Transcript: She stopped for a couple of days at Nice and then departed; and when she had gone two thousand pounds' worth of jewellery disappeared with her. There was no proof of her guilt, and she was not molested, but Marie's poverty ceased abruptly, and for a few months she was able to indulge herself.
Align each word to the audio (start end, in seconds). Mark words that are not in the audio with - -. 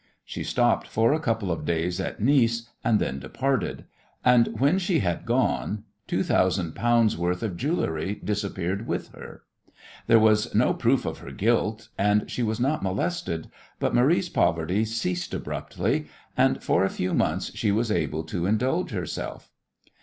She 0.25 0.43
stopped 0.43 0.87
for 0.87 1.13
a 1.13 1.19
couple 1.19 1.51
of 1.51 1.63
days 1.63 1.99
at 1.99 2.19
Nice 2.19 2.67
and 2.83 2.99
then 2.99 3.19
departed; 3.19 3.85
and 4.25 4.59
when 4.59 4.79
she 4.79 4.97
had 4.97 5.27
gone 5.27 5.83
two 6.07 6.23
thousand 6.23 6.73
pounds' 6.73 7.15
worth 7.15 7.43
of 7.43 7.55
jewellery 7.55 8.19
disappeared 8.23 8.87
with 8.87 9.09
her. 9.09 9.43
There 10.07 10.17
was 10.17 10.55
no 10.55 10.73
proof 10.73 11.05
of 11.05 11.19
her 11.19 11.29
guilt, 11.29 11.89
and 11.99 12.31
she 12.31 12.41
was 12.41 12.59
not 12.59 12.81
molested, 12.81 13.51
but 13.79 13.93
Marie's 13.93 14.27
poverty 14.27 14.85
ceased 14.85 15.35
abruptly, 15.35 16.07
and 16.35 16.63
for 16.63 16.83
a 16.83 16.89
few 16.89 17.13
months 17.13 17.51
she 17.55 17.71
was 17.71 17.91
able 17.91 18.23
to 18.23 18.47
indulge 18.47 18.89
herself. 18.89 19.51